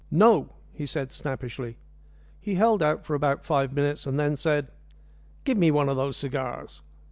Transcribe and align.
"No!" 0.09 0.53
he 0.73 0.87
said 0.87 1.11
snappishly. 1.11 1.77
He 2.39 2.55
held 2.55 2.81
out 2.81 3.05
for 3.05 3.13
about 3.13 3.43
five 3.45 3.71
minutes, 3.71 4.07
and 4.07 4.19
then 4.19 4.35
said, 4.35 4.69
"Give 5.43 5.59
me 5.59 5.69
one 5.69 5.89
of 5.89 5.95
those 5.95 6.17
cigars." 6.17 6.81